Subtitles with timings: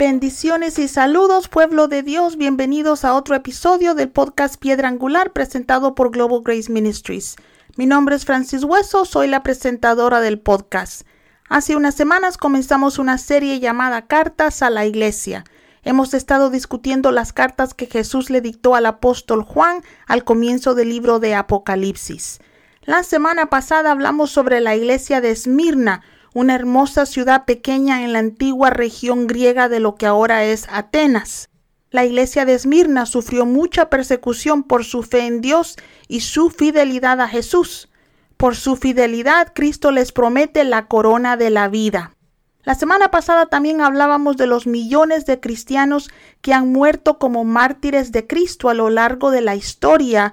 [0.00, 2.36] Bendiciones y saludos, pueblo de Dios.
[2.36, 7.36] Bienvenidos a otro episodio del podcast Piedra Angular presentado por Global Grace Ministries.
[7.76, 11.02] Mi nombre es Francis Hueso, soy la presentadora del podcast.
[11.50, 15.42] Hace unas semanas comenzamos una serie llamada Cartas a la Iglesia.
[15.82, 20.90] Hemos estado discutiendo las cartas que Jesús le dictó al apóstol Juan al comienzo del
[20.90, 22.38] libro de Apocalipsis.
[22.82, 26.02] La semana pasada hablamos sobre la iglesia de Esmirna,
[26.34, 31.50] una hermosa ciudad pequeña en la antigua región griega de lo que ahora es Atenas.
[31.90, 35.74] La iglesia de Esmirna sufrió mucha persecución por su fe en Dios
[36.06, 37.89] y su fidelidad a Jesús.
[38.40, 42.16] Por su fidelidad, Cristo les promete la corona de la vida.
[42.62, 46.08] La semana pasada también hablábamos de los millones de cristianos
[46.40, 50.32] que han muerto como mártires de Cristo a lo largo de la historia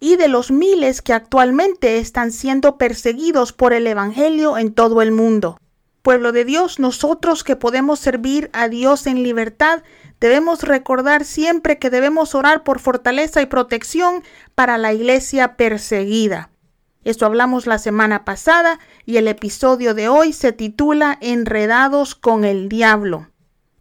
[0.00, 5.12] y de los miles que actualmente están siendo perseguidos por el Evangelio en todo el
[5.12, 5.58] mundo.
[6.02, 9.82] Pueblo de Dios, nosotros que podemos servir a Dios en libertad,
[10.20, 14.22] debemos recordar siempre que debemos orar por fortaleza y protección
[14.54, 16.50] para la iglesia perseguida.
[17.06, 22.68] Esto hablamos la semana pasada y el episodio de hoy se titula Enredados con el
[22.68, 23.28] Diablo.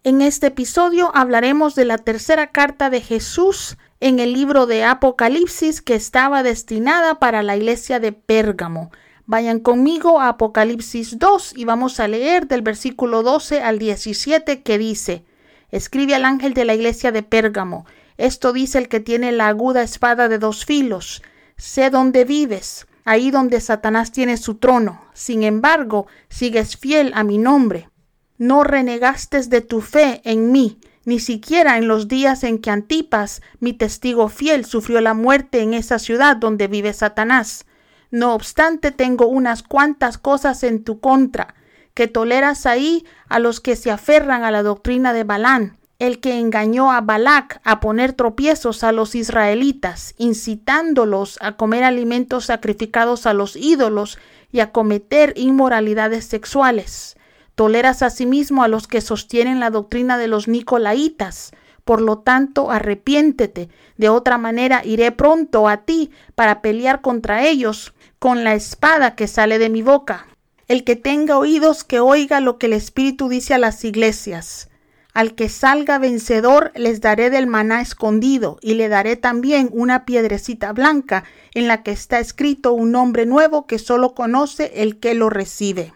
[0.03, 5.81] En este episodio hablaremos de la tercera carta de Jesús en el libro de Apocalipsis
[5.81, 8.91] que estaba destinada para la iglesia de Pérgamo.
[9.25, 14.77] Vayan conmigo a Apocalipsis 2 y vamos a leer del versículo 12 al 17 que
[14.77, 15.25] dice,
[15.71, 17.87] Escribe al ángel de la iglesia de Pérgamo,
[18.17, 21.23] esto dice el que tiene la aguda espada de dos filos,
[21.57, 27.37] sé dónde vives, ahí donde Satanás tiene su trono, sin embargo, sigues fiel a mi
[27.37, 27.89] nombre.
[28.37, 33.41] No renegaste de tu fe en mí, ni siquiera en los días en que Antipas,
[33.59, 37.65] mi testigo fiel, sufrió la muerte en esa ciudad donde vive Satanás.
[38.09, 41.55] No obstante, tengo unas cuantas cosas en tu contra,
[41.93, 46.39] que toleras ahí a los que se aferran a la doctrina de Balán, el que
[46.39, 53.33] engañó a Balac a poner tropiezos a los israelitas, incitándolos a comer alimentos sacrificados a
[53.33, 54.17] los ídolos
[54.51, 57.15] y a cometer inmoralidades sexuales.
[57.55, 61.51] Toleras asimismo a los que sostienen la doctrina de los nicolaitas.
[61.85, 63.69] Por lo tanto, arrepiéntete.
[63.95, 69.27] De otra manera, iré pronto a ti para pelear contra ellos con la espada que
[69.27, 70.27] sale de mi boca.
[70.67, 74.69] El que tenga oídos, que oiga lo que el Espíritu dice a las iglesias.
[75.15, 80.73] Al que salga vencedor les daré del maná escondido, y le daré también una piedrecita
[80.73, 85.29] blanca en la que está escrito un nombre nuevo que solo conoce el que lo
[85.29, 85.93] recibe.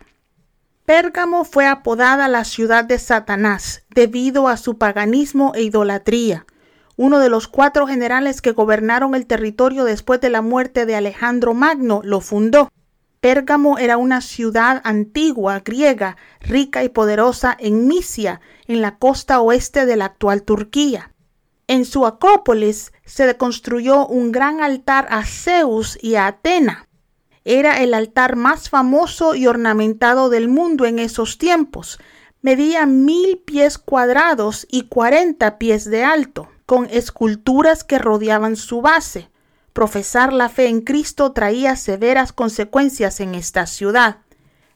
[0.86, 6.46] Pérgamo fue apodada la ciudad de Satanás debido a su paganismo e idolatría.
[6.96, 11.54] Uno de los cuatro generales que gobernaron el territorio después de la muerte de Alejandro
[11.54, 12.70] Magno lo fundó.
[13.20, 19.86] Pérgamo era una ciudad antigua griega, rica y poderosa en Misia, en la costa oeste
[19.86, 21.14] de la actual Turquía.
[21.68, 26.90] En su acrópolis se construyó un gran altar a Zeus y a Atena
[27.46, 32.00] era el altar más famoso y ornamentado del mundo en esos tiempos.
[32.42, 39.32] Medía mil pies cuadrados y cuarenta pies de alto, con esculturas que rodeaban su base.
[39.74, 44.18] Profesar la fe en Cristo traía severas consecuencias en esta ciudad.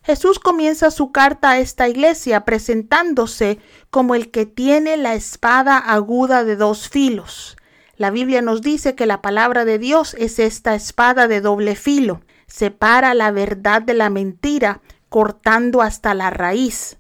[0.04, 3.60] Jesús comienza su carta a esta iglesia presentándose
[3.90, 7.58] como el que tiene la espada aguda de dos filos.
[7.96, 12.22] La Biblia nos dice que la palabra de Dios es esta espada de doble filo
[12.54, 16.98] separa la verdad de la mentira, cortando hasta la raíz.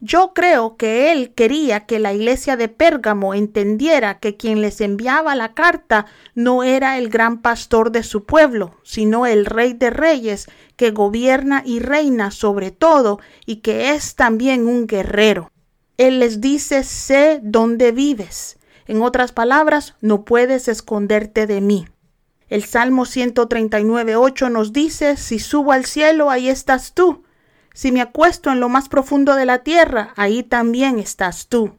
[0.00, 5.34] Yo creo que él quería que la iglesia de Pérgamo entendiera que quien les enviaba
[5.34, 10.48] la carta no era el gran pastor de su pueblo, sino el rey de reyes,
[10.76, 15.50] que gobierna y reina sobre todo y que es también un guerrero.
[15.96, 18.58] Él les dice, sé dónde vives.
[18.86, 21.86] En otras palabras, no puedes esconderte de mí.
[22.48, 27.24] El Salmo 139.8 nos dice, si subo al cielo, ahí estás tú.
[27.76, 31.76] Si me acuesto en lo más profundo de la tierra, ahí también estás tú.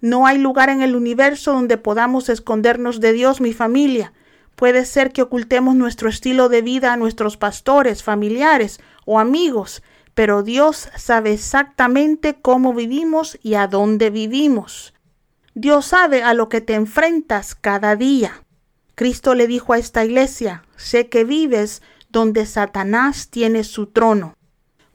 [0.00, 4.12] No hay lugar en el universo donde podamos escondernos de Dios, mi familia.
[4.56, 9.84] Puede ser que ocultemos nuestro estilo de vida a nuestros pastores, familiares o amigos,
[10.14, 14.94] pero Dios sabe exactamente cómo vivimos y a dónde vivimos.
[15.54, 18.42] Dios sabe a lo que te enfrentas cada día.
[18.96, 24.35] Cristo le dijo a esta iglesia, sé que vives donde Satanás tiene su trono.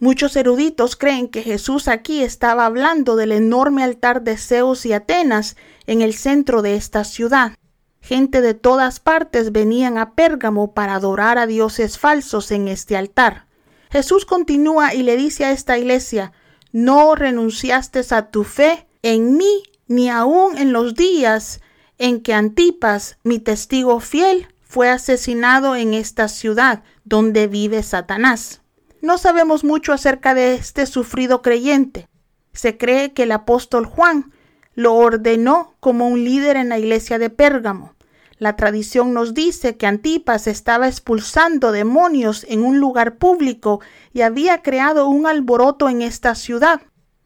[0.01, 5.55] Muchos eruditos creen que Jesús aquí estaba hablando del enorme altar de Zeus y Atenas
[5.85, 7.53] en el centro de esta ciudad.
[8.01, 13.45] Gente de todas partes venían a Pérgamo para adorar a dioses falsos en este altar.
[13.91, 16.31] Jesús continúa y le dice a esta iglesia,
[16.71, 21.61] no renunciaste a tu fe en mí, ni aun en los días
[21.99, 28.60] en que Antipas, mi testigo fiel, fue asesinado en esta ciudad donde vive Satanás.
[29.01, 32.07] No sabemos mucho acerca de este sufrido creyente.
[32.53, 34.31] Se cree que el apóstol Juan
[34.75, 37.95] lo ordenó como un líder en la iglesia de Pérgamo.
[38.37, 43.81] La tradición nos dice que Antipas estaba expulsando demonios en un lugar público
[44.13, 46.81] y había creado un alboroto en esta ciudad.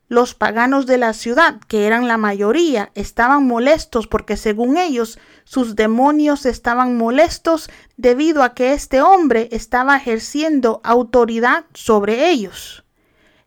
[0.08, 5.76] Los paganos de la ciudad, que eran la mayoría, estaban molestos porque según ellos sus
[5.76, 12.84] demonios estaban molestos debido a que este hombre estaba ejerciendo autoridad sobre ellos.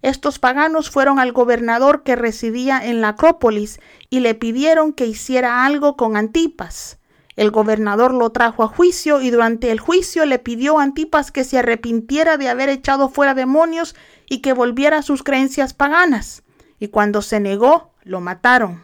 [0.02, 3.78] Estos paganos fueron al gobernador que residía en la Acrópolis
[4.10, 6.98] y le pidieron que hiciera algo con Antipas.
[7.36, 11.44] El gobernador lo trajo a juicio y durante el juicio le pidió a Antipas que
[11.44, 13.94] se arrepintiera de haber echado fuera demonios
[14.28, 16.42] y que volviera a sus creencias paganas
[16.78, 18.82] y cuando se negó, lo mataron.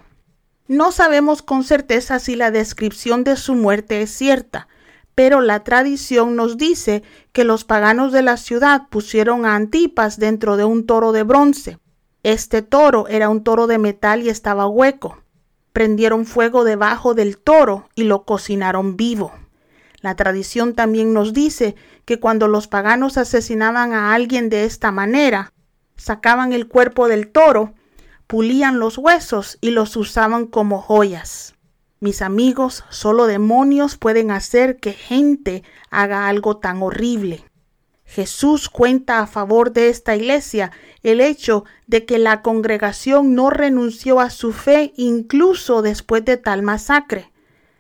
[0.67, 4.69] No sabemos con certeza si la descripción de su muerte es cierta,
[5.15, 7.03] pero la tradición nos dice
[7.33, 11.79] que los paganos de la ciudad pusieron a Antipas dentro de un toro de bronce.
[12.23, 15.19] Este toro era un toro de metal y estaba hueco.
[15.73, 19.33] Prendieron fuego debajo del toro y lo cocinaron vivo.
[20.01, 25.53] La tradición también nos dice que cuando los paganos asesinaban a alguien de esta manera,
[25.97, 27.75] sacaban el cuerpo del toro
[28.27, 31.55] pulían los huesos y los usaban como joyas.
[32.01, 37.45] Mis amigos, solo demonios pueden hacer que gente haga algo tan horrible.
[38.05, 40.71] Jesús cuenta a favor de esta iglesia
[41.03, 46.63] el hecho de que la congregación no renunció a su fe incluso después de tal
[46.63, 47.33] masacre.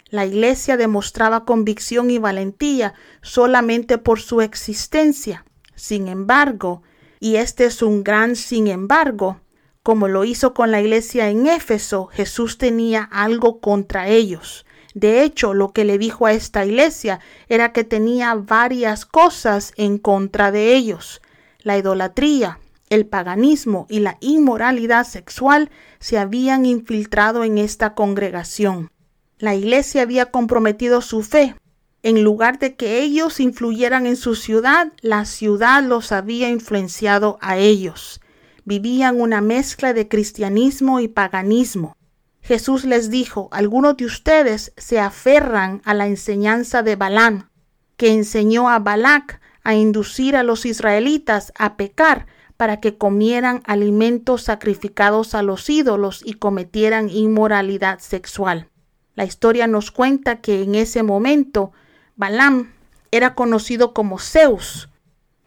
[0.08, 5.44] La iglesia demostraba convicción y valentía solamente por su existencia.
[5.74, 6.82] Sin embargo,
[7.20, 9.40] y este es un gran sin embargo,
[9.84, 14.64] como lo hizo con la iglesia en Éfeso, Jesús tenía algo contra ellos.
[14.94, 17.20] De hecho, lo que le dijo a esta iglesia
[17.50, 21.20] era que tenía varias cosas en contra de ellos.
[21.60, 28.90] La idolatría, el paganismo y la inmoralidad sexual se habían infiltrado en esta congregación.
[29.38, 31.56] La iglesia había comprometido su fe.
[32.02, 37.58] En lugar de que ellos influyeran en su ciudad, la ciudad los había influenciado a
[37.58, 38.22] ellos
[38.64, 41.96] vivían una mezcla de cristianismo y paganismo.
[42.42, 47.50] Jesús les dijo, algunos de ustedes se aferran a la enseñanza de Balán,
[47.96, 52.26] que enseñó a Balac a inducir a los israelitas a pecar
[52.56, 58.68] para que comieran alimentos sacrificados a los ídolos y cometieran inmoralidad sexual.
[59.14, 61.72] La historia nos cuenta que en ese momento
[62.16, 62.72] Balaam
[63.10, 64.88] era conocido como Zeus,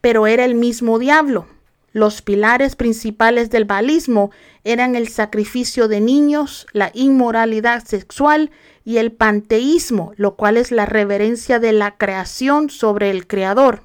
[0.01, 1.47] pero era el mismo diablo.
[1.93, 4.31] Los pilares principales del balismo
[4.63, 8.51] eran el sacrificio de niños, la inmoralidad sexual
[8.83, 13.83] y el panteísmo, lo cual es la reverencia de la creación sobre el Creador.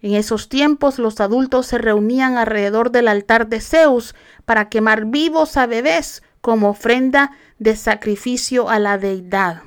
[0.00, 4.14] En esos tiempos los adultos se reunían alrededor del altar de Zeus
[4.44, 9.62] para quemar vivos a bebés como ofrenda de sacrificio a la deidad.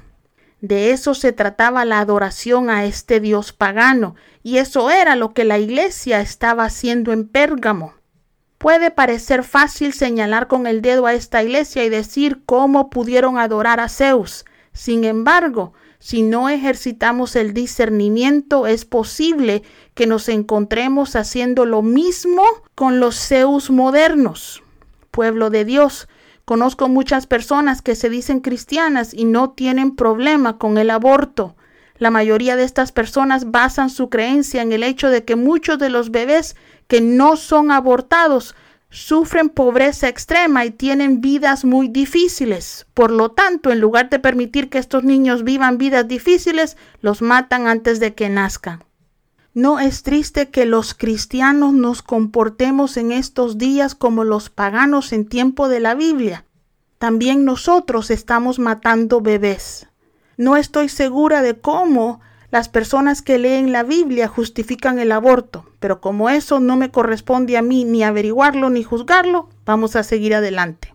[0.68, 5.44] De eso se trataba la adoración a este dios pagano, y eso era lo que
[5.44, 7.94] la iglesia estaba haciendo en Pérgamo.
[8.58, 13.80] Puede parecer fácil señalar con el dedo a esta iglesia y decir cómo pudieron adorar
[13.80, 14.44] a Zeus.
[14.74, 19.62] Sin embargo, si no ejercitamos el discernimiento, es posible
[19.94, 22.42] que nos encontremos haciendo lo mismo
[22.74, 24.64] con los Zeus modernos.
[25.12, 26.08] Pueblo de Dios,
[26.46, 31.56] Conozco muchas personas que se dicen cristianas y no tienen problema con el aborto.
[31.98, 35.90] La mayoría de estas personas basan su creencia en el hecho de que muchos de
[35.90, 36.56] los bebés
[36.88, 38.56] que no son abortados
[38.90, 42.86] sufren pobreza extrema y tienen vidas muy difíciles.
[42.94, 47.68] Por lo tanto, en lugar de permitir que estos niños vivan vidas difíciles, los matan
[47.68, 48.84] antes de que nazcan.
[49.56, 55.26] ¿No es triste que los cristianos nos comportemos en estos días como los paganos en
[55.26, 56.44] tiempo de la Biblia?
[56.98, 59.88] También nosotros estamos matando bebés.
[60.36, 62.20] No estoy segura de cómo
[62.52, 67.56] las personas que leen la Biblia justifican el aborto, pero como eso no me corresponde
[67.56, 70.94] a mí ni averiguarlo ni juzgarlo, vamos a seguir adelante.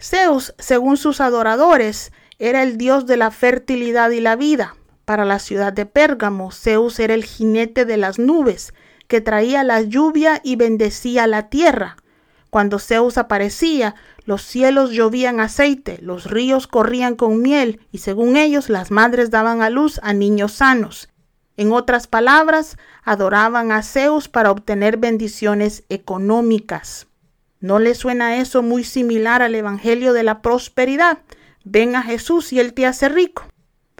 [0.00, 4.76] Zeus, según sus adoradores, era el dios de la fertilidad y la vida.
[5.10, 8.72] Para la ciudad de Pérgamo, Zeus era el jinete de las nubes,
[9.08, 11.96] que traía la lluvia y bendecía la tierra.
[12.48, 18.68] Cuando Zeus aparecía, los cielos llovían aceite, los ríos corrían con miel, y según ellos
[18.68, 21.08] las madres daban a luz a niños sanos.
[21.56, 27.08] En otras palabras, adoraban a Zeus para obtener bendiciones económicas.
[27.58, 31.18] ¿No le suena eso muy similar al Evangelio de la prosperidad?
[31.64, 33.49] Ven a Jesús y Él te hace rico.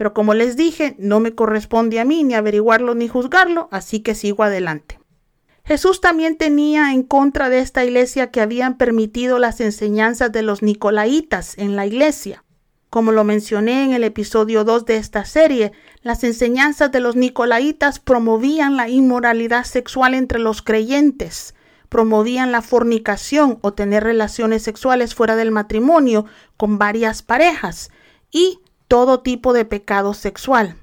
[0.00, 4.14] Pero como les dije, no me corresponde a mí ni averiguarlo ni juzgarlo, así que
[4.14, 4.98] sigo adelante.
[5.62, 10.62] Jesús también tenía en contra de esta iglesia que habían permitido las enseñanzas de los
[10.62, 12.44] nicolaitas en la iglesia.
[12.88, 17.98] Como lo mencioné en el episodio 2 de esta serie, las enseñanzas de los nicolaitas
[17.98, 21.54] promovían la inmoralidad sexual entre los creyentes,
[21.90, 26.24] promovían la fornicación o tener relaciones sexuales fuera del matrimonio
[26.56, 27.90] con varias parejas
[28.30, 30.74] y todo tipo de pecado sexual.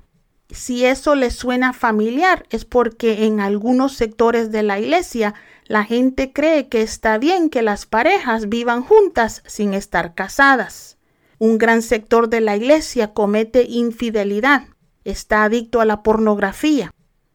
[0.50, 5.34] Si eso les suena familiar es porque en algunos sectores de la iglesia
[5.66, 10.98] la gente cree que está bien que las parejas vivan juntas sin estar casadas.
[11.38, 14.68] Un gran sector de la iglesia comete infidelidad,
[15.04, 16.92] está adicto a la pornografía,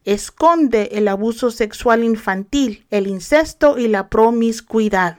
[0.06, 5.18] esconde el abuso sexual infantil, el incesto y la promiscuidad.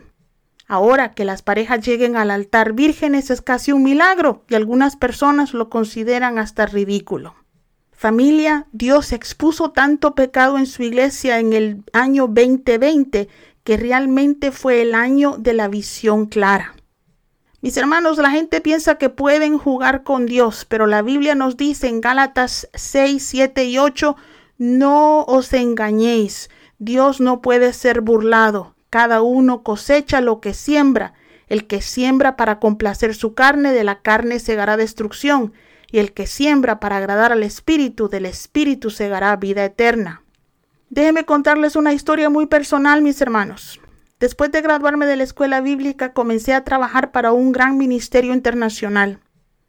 [0.67, 5.53] Ahora que las parejas lleguen al altar vírgenes es casi un milagro y algunas personas
[5.53, 7.35] lo consideran hasta ridículo.
[7.91, 13.29] Familia, Dios expuso tanto pecado en su iglesia en el año 2020
[13.63, 16.75] que realmente fue el año de la visión clara.
[17.61, 21.87] Mis hermanos, la gente piensa que pueden jugar con Dios, pero la Biblia nos dice
[21.87, 24.17] en Gálatas 6, 7 y 8
[24.57, 28.75] no os engañéis, Dios no puede ser burlado.
[28.93, 31.15] Cada uno cosecha lo que siembra.
[31.47, 35.51] El que siembra para complacer su carne, de la carne segará destrucción,
[35.91, 40.21] y el que siembra para agradar al Espíritu, del Espíritu segará vida eterna.
[40.91, 43.81] Déjenme contarles una historia muy personal, mis hermanos.
[44.19, 49.21] Después de graduarme de la escuela bíblica, comencé a trabajar para un gran ministerio internacional.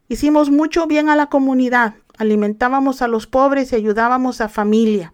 [0.07, 5.13] Hicimos mucho bien a la comunidad, alimentábamos a los pobres y ayudábamos a familia,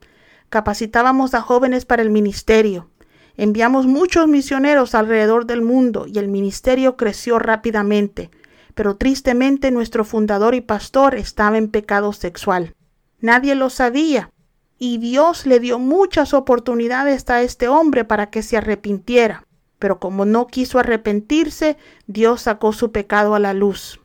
[0.49, 2.89] capacitábamos a jóvenes para el ministerio.
[3.37, 8.29] Enviamos muchos misioneros alrededor del mundo y el ministerio creció rápidamente,
[8.75, 12.75] pero tristemente nuestro fundador y pastor estaba en pecado sexual.
[13.19, 14.31] Nadie lo sabía
[14.77, 19.45] y Dios le dio muchas oportunidades a este hombre para que se arrepintiera,
[19.79, 24.01] pero como no quiso arrepentirse, Dios sacó su pecado a la luz.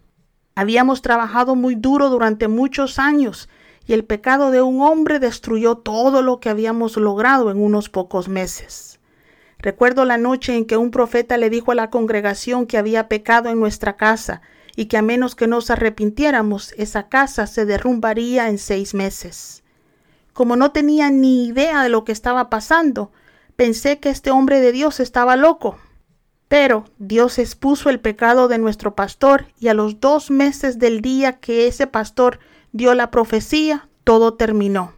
[0.54, 3.48] Habíamos trabajado muy duro durante muchos años
[3.86, 8.28] y el pecado de un hombre destruyó todo lo que habíamos logrado en unos pocos
[8.28, 9.00] meses.
[9.58, 13.48] Recuerdo la noche en que un profeta le dijo a la congregación que había pecado
[13.48, 14.42] en nuestra casa
[14.76, 19.62] y que a menos que nos arrepintiéramos, esa casa se derrumbaría en seis meses.
[20.32, 23.10] Como no tenía ni idea de lo que estaba pasando,
[23.56, 25.78] pensé que este hombre de Dios estaba loco
[26.48, 31.40] pero Dios expuso el pecado de nuestro pastor y a los dos meses del día
[31.40, 32.38] que ese pastor
[32.72, 34.94] dio la profecía, todo terminó.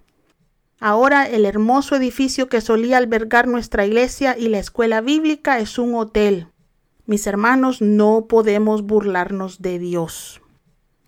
[0.81, 5.95] Ahora el hermoso edificio que solía albergar nuestra iglesia y la escuela bíblica es un
[5.95, 6.49] hotel.
[7.07, 10.41] Mis hermanos, no podemos burlarnos de Dios.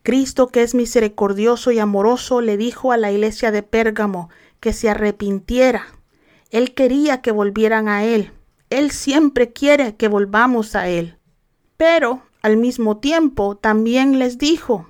[0.03, 4.89] Cristo, que es misericordioso y amoroso, le dijo a la iglesia de Pérgamo que se
[4.89, 5.87] arrepintiera.
[6.51, 8.33] Él quería que volvieran a Él,
[8.71, 11.17] él siempre quiere que volvamos a Él.
[11.77, 14.89] Pero al mismo tiempo también les dijo,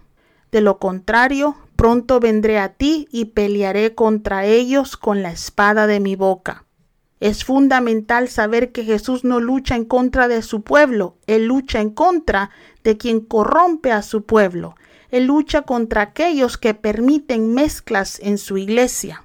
[0.52, 5.98] de lo contrario, pronto vendré a ti y pelearé contra ellos con la espada de
[5.98, 6.66] mi boca.
[7.20, 11.88] Es fundamental saber que Jesús no lucha en contra de su pueblo, Él lucha en
[11.88, 12.50] contra
[12.84, 14.74] de quien corrompe a su pueblo.
[15.10, 19.24] Él lucha contra aquellos que permiten mezclas en su iglesia.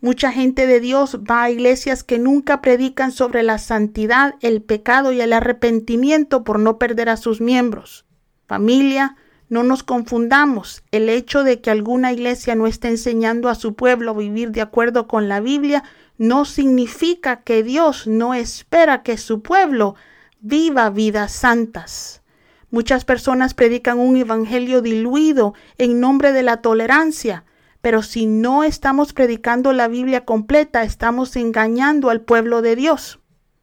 [0.00, 5.12] Mucha gente de Dios va a iglesias que nunca predican sobre la santidad, el pecado
[5.12, 8.04] y el arrepentimiento por no perder a sus miembros.
[8.48, 9.16] Familia,
[9.48, 10.82] no nos confundamos.
[10.90, 14.60] El hecho de que alguna iglesia no esté enseñando a su pueblo a vivir de
[14.60, 15.84] acuerdo con la Biblia
[16.16, 19.96] no significa que Dios no espera que su pueblo
[20.40, 22.22] viva vidas santas.
[22.70, 27.44] Muchas personas predican un evangelio diluido en nombre de la tolerancia,
[27.80, 33.20] pero si no estamos predicando la Biblia completa, estamos engañando al pueblo de Dios.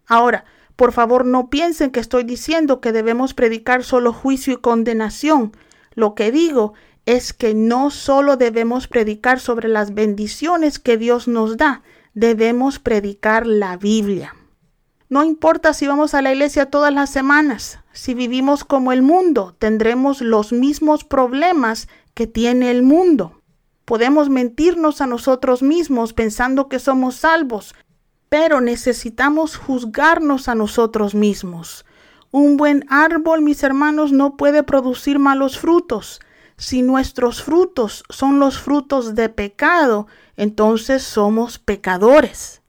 [0.07, 0.45] Ahora,
[0.75, 5.51] por favor, no piensen que estoy diciendo que debemos predicar solo juicio y condenación.
[5.93, 6.73] Lo que digo
[7.05, 11.81] es que no solo debemos predicar sobre las bendiciones que Dios nos da,
[12.13, 14.35] debemos predicar la Biblia.
[15.09, 19.55] No importa si vamos a la iglesia todas las semanas, si vivimos como el mundo,
[19.59, 23.41] tendremos los mismos problemas que tiene el mundo.
[23.83, 27.75] Podemos mentirnos a nosotros mismos pensando que somos salvos,
[28.29, 31.85] pero necesitamos juzgarnos a nosotros mismos.
[32.31, 36.21] Un buen árbol, mis hermanos, no puede producir malos frutos.
[36.55, 40.07] Si nuestros frutos son los frutos de pecado,
[40.37, 42.61] entonces somos pecadores.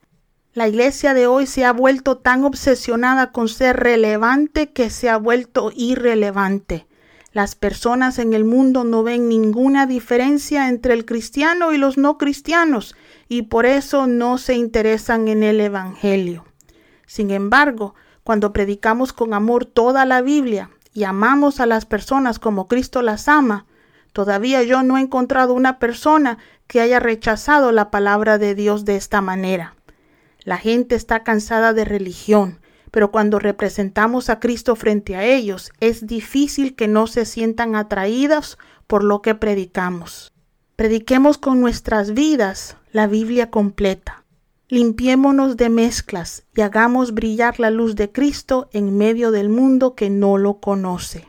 [0.52, 5.16] La iglesia de hoy se ha vuelto tan obsesionada con ser relevante que se ha
[5.16, 6.86] vuelto irrelevante.
[7.32, 12.18] Las personas en el mundo no ven ninguna diferencia entre el cristiano y los no
[12.18, 12.94] cristianos
[13.28, 16.44] y por eso no se interesan en el Evangelio.
[17.06, 22.68] Sin embargo, cuando predicamos con amor toda la Biblia y amamos a las personas como
[22.68, 23.66] Cristo las ama,
[24.12, 28.96] todavía yo no he encontrado una persona que haya rechazado la palabra de Dios de
[28.96, 29.74] esta manera.
[30.44, 32.60] La gente está cansada de religión,
[32.90, 38.58] pero cuando representamos a Cristo frente a ellos, es difícil que no se sientan atraídas
[38.86, 40.32] por lo que predicamos.
[40.76, 44.21] Prediquemos con nuestras vidas la Biblia completa.
[44.72, 50.08] Limpiémonos de mezclas y hagamos brillar la luz de Cristo en medio del mundo que
[50.08, 51.28] no lo conoce.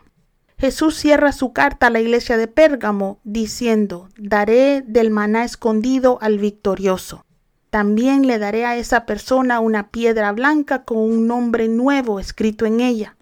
[0.57, 6.39] Jesús cierra su carta a la iglesia de Pérgamo diciendo, daré del maná escondido al
[6.39, 7.25] victorioso.
[7.69, 12.79] También le daré a esa persona una piedra blanca con un nombre nuevo escrito en
[12.79, 13.17] ella,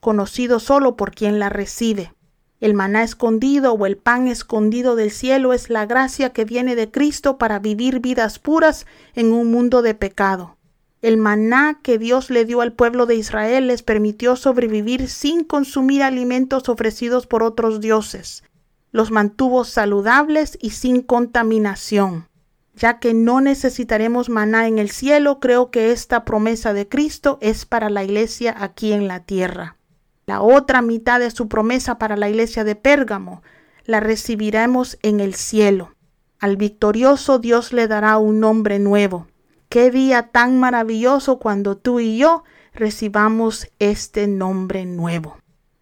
[0.00, 2.14] conocido solo por quien la recibe.
[2.58, 6.90] El maná escondido o el pan escondido del cielo es la gracia que viene de
[6.90, 10.56] Cristo para vivir vidas puras en un mundo de pecado.
[11.02, 16.02] El maná que Dios le dio al pueblo de Israel les permitió sobrevivir sin consumir
[16.02, 18.42] alimentos ofrecidos por otros dioses.
[18.90, 22.26] Los mantuvo saludables y sin contaminación.
[22.74, 27.66] Ya que no necesitaremos maná en el cielo, creo que esta promesa de Cristo es
[27.66, 29.75] para la iglesia aquí en la tierra.
[30.26, 33.42] La otra mitad de su promesa para la iglesia de Pérgamo
[33.84, 35.94] la recibiremos en el cielo.
[36.40, 39.28] Al victorioso Dios le dará un nombre nuevo.
[39.68, 45.38] Qué día tan maravilloso cuando tú y yo recibamos este nombre nuevo.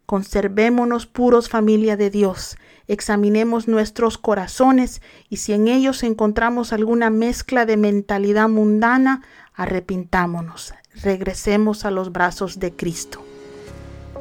[0.07, 7.67] Conservémonos puros familia de Dios examinemos nuestros corazones y si en ellos encontramos alguna mezcla
[7.67, 9.23] de mentalidad mundana,
[9.55, 13.25] arrepintámonos, regresemos a los brazos de Cristo.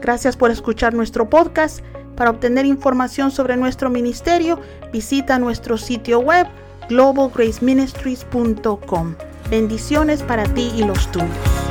[0.03, 1.79] Gracias por escuchar nuestro podcast.
[2.17, 4.59] Para obtener información sobre nuestro ministerio,
[4.91, 6.45] visita nuestro sitio web
[6.89, 9.15] globalgraceministries.com.
[9.49, 11.62] Bendiciones para ti y los tuyos.